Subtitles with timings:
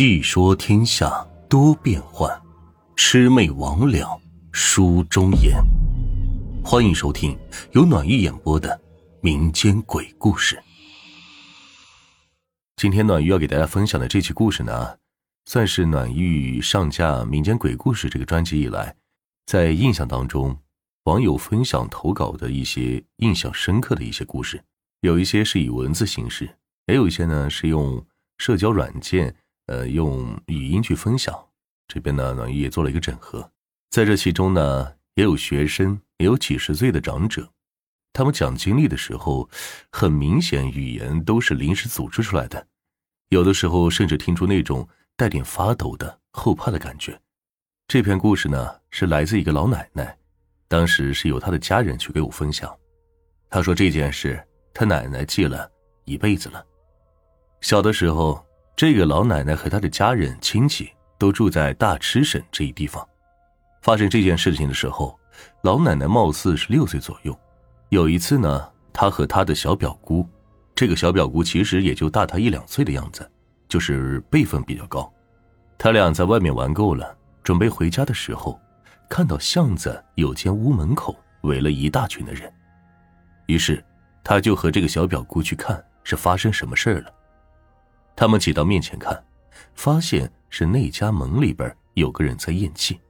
[0.00, 1.10] 细说天下
[1.46, 2.26] 多变幻，
[2.96, 4.18] 魑魅魍魉
[4.50, 5.62] 书中言。
[6.64, 7.38] 欢迎收听
[7.72, 8.80] 由暖玉演播的
[9.20, 10.58] 民间鬼故事。
[12.76, 14.96] 今天暖玉要给大家分享的这期故事呢，
[15.44, 18.96] 算是暖玉上架民间鬼故事这个专辑以来，
[19.44, 20.56] 在印象当中
[21.04, 24.64] 网友分享投稿的一些印象深刻的一些故事。
[25.02, 28.02] 有一些是以文字形式，也有一些呢是用
[28.38, 29.36] 社交软件。
[29.70, 31.32] 呃，用语音去分享，
[31.86, 33.48] 这边呢，暖玉也做了一个整合。
[33.88, 37.48] 在这其中呢，也有学生，也有几十岁的长者，
[38.12, 39.48] 他们讲经历的时候，
[39.92, 42.66] 很明显语言都是临时组织出来的，
[43.28, 47.16] 有的时候甚至听出那种带点发抖的后怕的感觉。
[47.86, 50.18] 这篇故事呢，是来自一个老奶奶，
[50.66, 52.76] 当时是由她的家人去给我分享。
[53.48, 55.70] 她说这件事，她奶奶记了
[56.06, 56.66] 一辈子了，
[57.60, 58.44] 小的时候。
[58.80, 63.06] 这个老奶奶和她的家人亲戚都住在大池省这一地方。
[63.82, 65.20] 发生这件事情的时候，
[65.60, 67.38] 老奶奶貌似是六岁左右。
[67.90, 70.26] 有一次呢，她和她的小表姑，
[70.74, 73.30] 这个小表姑其实也就大她一两岁的样子，
[73.68, 75.12] 就是辈分比较高。
[75.76, 78.58] 他俩在外面玩够了，准备回家的时候，
[79.10, 82.50] 看到巷子有间屋门口围了一大群的人，
[83.44, 83.84] 于是
[84.24, 87.12] 他就和这个小表姑去看是发生什么事了。
[88.14, 89.24] 他们挤到面前看，
[89.74, 93.00] 发现是那家门里边有个人在咽气。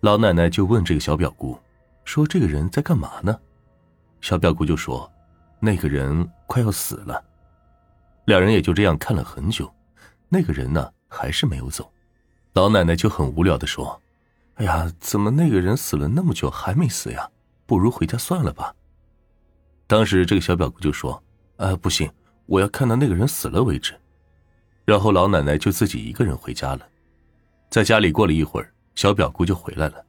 [0.00, 1.58] 老奶奶就问这个小表姑，
[2.04, 3.38] 说：“这个人在干嘛呢？”
[4.20, 5.10] 小表姑就说
[5.60, 7.24] ：“那个人快要死了。”
[8.26, 9.72] 两人也就这样看了很久，
[10.28, 11.90] 那个人呢还是没有走。
[12.52, 14.00] 老奶奶就很无聊的说
[14.56, 17.28] ：“哎呀，怎么那个人死了那么久还没死呀？
[17.66, 18.74] 不如回家算了吧。”
[19.86, 21.22] 当时这个小表姑就说
[21.56, 22.10] ：“呃，不行，
[22.46, 23.94] 我要看到那个人死了为止。”
[24.84, 26.86] 然后老奶奶就自己一个人回家了，
[27.70, 30.04] 在家里过了一会儿，小表姑就回来了。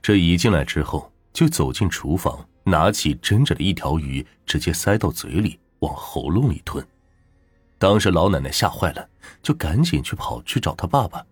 [0.00, 6.86] 这一进来之后，就走进厨房，拿起蒸着的一条鱼，直接塞到嘴里，往喉咙里吞。
[7.78, 9.08] 当时老奶奶吓坏了，
[9.42, 11.24] 就赶紧去跑去找他爸爸。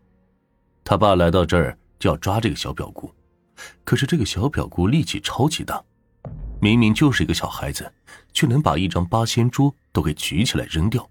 [0.85, 3.11] 他爸来到这儿就要抓这个小表姑，
[3.85, 5.83] 可是这个小表姑力气超级大，
[6.61, 7.91] 明明就是一个小孩子，
[8.35, 11.09] 却能把一张八仙桌都给举起来扔掉。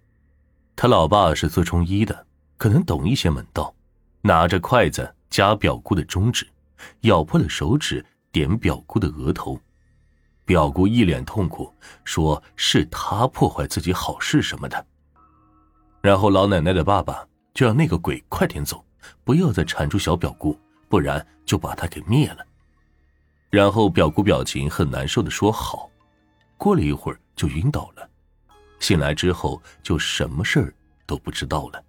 [0.76, 2.26] 他老爸是做中医的，
[2.58, 3.74] 可能懂一些门道，
[4.22, 6.48] 拿着筷子夹表姑的中指，
[7.02, 9.60] 咬破了手指，点表姑的额头。
[10.44, 11.74] 表姑一脸痛苦，
[12.04, 14.86] 说是他破坏自己好事什么的。
[16.02, 18.84] 然后老奶奶的爸爸就让那个鬼快点走，
[19.24, 20.58] 不要再缠住小表姑，
[20.90, 22.46] 不然就把他给灭了。
[23.52, 25.90] 然后表姑表情很难受的说好，
[26.58, 28.10] 过了一会儿就晕倒了。
[28.82, 30.74] 醒来之后，就什么事儿
[31.06, 31.82] 都不知道了。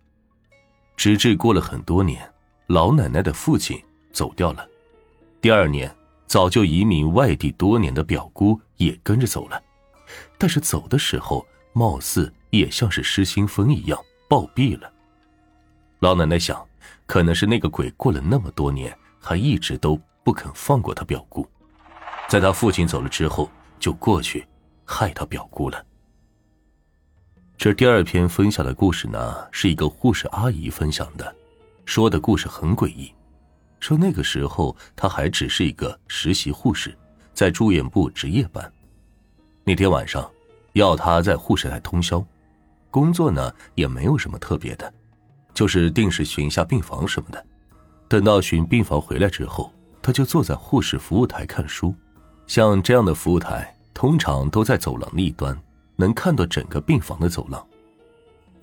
[0.95, 2.33] 直至过了很多年，
[2.67, 3.83] 老奶奶的父亲
[4.13, 4.69] 走掉了。
[5.41, 5.93] 第二年，
[6.27, 9.61] 早就移民外地多年的表姑也跟着走了。
[10.39, 13.99] 但是走的时候，貌似也像是失心疯一样
[14.29, 14.93] 暴毙了。
[16.01, 16.63] 老奶奶想，
[17.07, 21.49] 可能是那个鬼过了那么多年，还一直都不肯放过他表姑，
[22.29, 23.51] 在他父亲走了之后，
[23.81, 24.47] 就过去
[24.85, 25.83] 害他表姑了。
[27.63, 31.33] 这第二篇分享的故事呢，是一个护士阿姨分享的，
[31.85, 33.15] 说的故事很诡异。
[33.79, 36.93] 说那个时候她还只是一个实习护士，
[37.33, 38.69] 在住院部值夜班。
[39.63, 40.29] 那天晚上，
[40.73, 42.27] 要她在护士台通宵，
[42.91, 44.93] 工作呢也没有什么特别的，
[45.55, 47.47] 就是定时巡一下病房什么的。
[48.09, 51.95] 等到巡病房回来之后，她就坐在护士服务台看书。
[52.49, 55.57] 像这样的服务台，通常都在走廊的一端。
[55.97, 57.65] 能看到整个病房的走廊，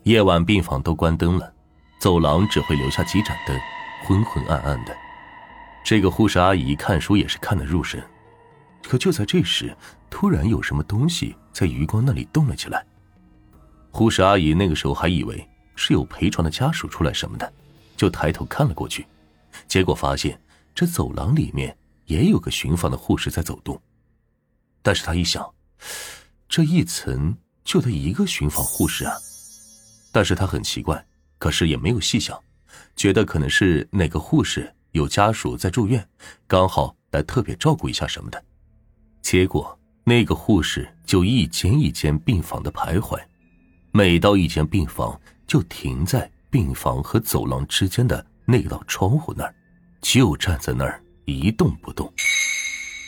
[0.04, 1.54] 夜晚病房都关灯了，
[2.00, 3.58] 走廊只会留下几盏灯，
[4.06, 4.96] 昏昏暗暗的。
[5.84, 8.04] 这个护士阿姨看书也是看得入神，
[8.84, 9.76] 可就在这时，
[10.10, 12.86] 突然有什么东西在余光那里动了起来。
[13.92, 17.54] 护士阿姨那个时候还以为是有陪床的家属出来什么的，
[17.96, 19.08] 就抬头看了过去，
[19.68, 20.40] 结果发现
[20.76, 21.76] 这走廊里面
[22.06, 23.82] 也有个巡房的护士在走动，
[24.82, 25.50] 但是她一想。
[26.50, 29.16] 这一层就他一个巡房护士啊，
[30.12, 31.06] 但是他很奇怪，
[31.38, 32.38] 可是也没有细想，
[32.96, 36.04] 觉得可能是哪个护士有家属在住院，
[36.48, 38.44] 刚好来特别照顾一下什么的。
[39.22, 43.16] 结果那个护士就一间一间病房的徘徊，
[43.92, 49.54] 每到一间病房就停在病房和走廊之间的那道窗户那儿，
[50.02, 52.12] 就站在那儿一动不动。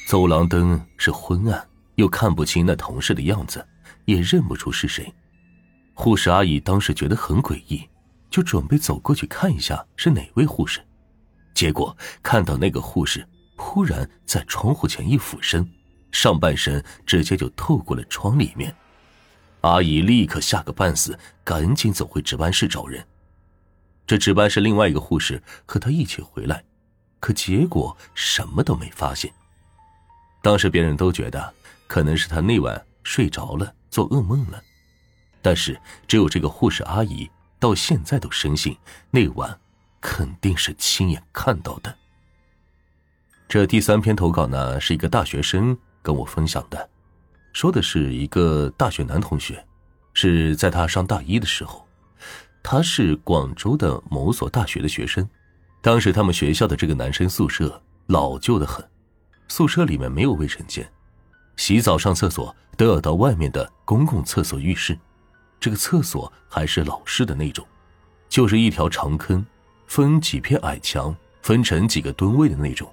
[0.08, 1.71] 走廊灯是昏暗。
[2.02, 3.64] 又看不清那同事的样子，
[4.06, 5.14] 也认不出是谁。
[5.94, 7.88] 护士阿姨当时觉得很诡异，
[8.32, 10.82] 就准备走过去看一下是哪位护士，
[11.54, 13.24] 结果看到那个护士
[13.56, 15.70] 忽然在窗户前一俯身，
[16.12, 18.76] 上半身直接就透过了窗里面。
[19.62, 23.06] 阿姨立刻吓个半死，赶紧走回值班室找人。
[24.08, 26.64] 这值班室另外一个护士和她一起回来，
[27.20, 29.32] 可结果什么都没发现。
[30.42, 31.54] 当时别人都觉得
[31.92, 34.64] 可能是他那晚睡着了，做噩梦了，
[35.42, 35.78] 但是
[36.08, 37.30] 只有这个护士阿姨
[37.60, 38.78] 到现在都深信
[39.10, 39.60] 那晚
[40.00, 41.94] 肯定是亲眼看到的。
[43.50, 46.90] 这第三篇投稿呢，是一个大学生跟我分享的。
[47.52, 49.62] 说的是一个大学男同学，
[50.14, 51.86] 是在他上大一的时候，
[52.64, 55.28] 他是广州的某所大学的学生。
[55.82, 58.82] 当时他们学校的这个男生宿舍老旧的很，
[59.50, 60.90] 宿舍里面没有卫生间，
[61.62, 64.98] 洗澡上厕所都要到外面的公共厕所浴室。
[65.60, 67.64] 这个厕所还是老式的那种，
[68.28, 69.46] 就是一条长坑，
[69.86, 72.92] 分几片矮墙，分成几个蹲位的那种，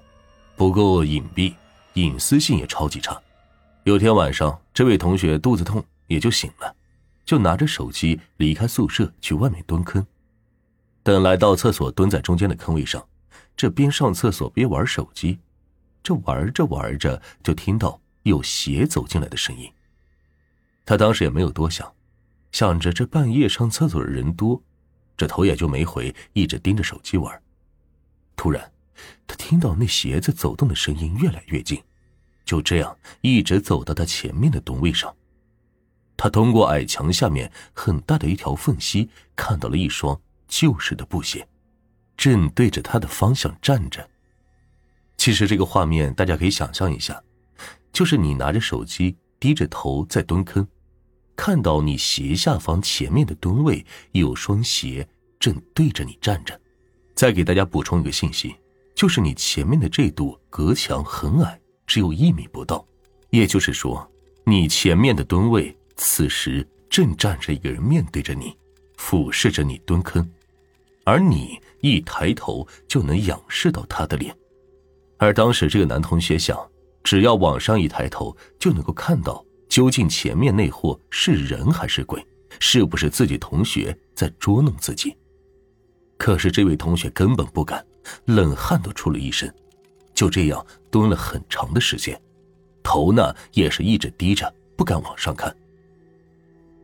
[0.55, 1.55] 不够隐蔽，
[1.95, 3.19] 隐私性也超级差。
[3.85, 6.71] 有天晚上，这位同学肚子痛，也就醒了，
[7.25, 10.05] 就拿着手机离开宿舍去外面蹲坑。
[11.01, 13.03] 等来到厕所，蹲在中间的坑位上，
[13.57, 15.39] 这边上厕所边玩手机，
[16.03, 17.99] 这玩着玩着就听到
[18.29, 19.69] 有鞋走进来的声音。
[20.85, 21.93] 他当时也没有多想，
[22.51, 24.63] 想着这半夜上厕所的人多，
[25.17, 27.41] 这头也就没回，一直盯着手机玩。
[28.35, 28.71] 突然，
[29.27, 31.83] 他听到那鞋子走动的声音越来越近。
[32.45, 35.15] 就这样一直走到他前面的蹲位上，
[36.17, 41.47] 他通过矮墙下面很大的一条缝隙看到了一双旧式的布鞋，
[42.17, 44.09] 正对着他的方向站着。
[45.15, 47.21] 其实这个画面大家可以想象一下，
[47.91, 50.67] 就是你拿着手机低着头在蹲坑，
[51.35, 55.07] 看到你斜下方前面的蹲位有双鞋
[55.39, 56.59] 正对着你站着。
[57.15, 58.55] 再给大家补充一个信息，
[58.95, 61.59] 就是你前面的这堵隔墙很矮。
[61.85, 62.85] 只有一米不到，
[63.31, 64.07] 也就是说，
[64.45, 68.55] 你前面的蹲位此时正站着一个人，面对着你，
[68.95, 70.29] 俯视着你蹲坑，
[71.03, 74.35] 而你一抬头就能仰视到他的脸。
[75.17, 76.68] 而当时这个男同学想，
[77.03, 82.25] 只要往上一抬头，就能够看到究竟前面那货是人还是鬼，
[82.59, 85.15] 是不是自己同学在捉弄自己。
[86.17, 87.85] 可是这位同学根本不敢，
[88.25, 89.53] 冷汗都出了一身。
[90.13, 92.19] 就这样蹲了很长的时间，
[92.83, 95.55] 头呢也是一直低着，不敢往上看。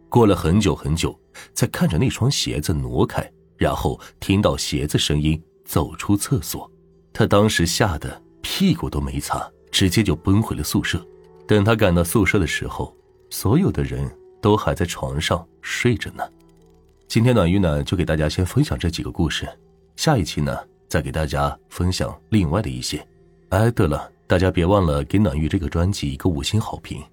[0.07, 1.19] 过了很久很久，
[1.53, 6.71] 才看着那双鞋子挪开，然后听到鞋子声音，走出厕所。
[7.11, 11.05] 他当时吓得屁股都没擦，直接就奔回了宿舍。
[11.45, 12.95] 等他赶到宿舍的时候，
[13.29, 14.09] 所有的人
[14.41, 16.23] 都还在床上睡着呢。
[17.09, 19.45] 今天暖玉呢就给大家先分享这几个故事，
[19.97, 20.57] 下一期呢
[20.87, 23.05] 再给大家分享另外的一些。
[23.49, 27.03] 哎，对了，大家别忘了给暖玉这个专辑一个五星好评。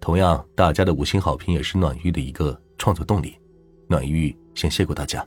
[0.00, 3.36] 同样，大家的五星好评也是暖玉的一个创作动力。
[3.88, 5.26] 暖玉先谢过大家。